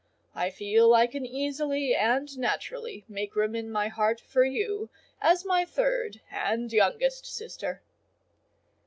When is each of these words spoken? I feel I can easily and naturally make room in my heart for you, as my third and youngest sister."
I 0.33 0.49
feel 0.49 0.95
I 0.95 1.05
can 1.05 1.27
easily 1.27 1.93
and 1.93 2.35
naturally 2.35 3.05
make 3.07 3.35
room 3.35 3.55
in 3.55 3.69
my 3.69 3.87
heart 3.87 4.19
for 4.19 4.43
you, 4.43 4.89
as 5.21 5.45
my 5.45 5.63
third 5.63 6.21
and 6.31 6.73
youngest 6.73 7.27
sister." 7.27 7.83